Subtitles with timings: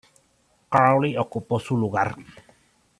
[0.69, 2.15] Crowley ocupó su lugar.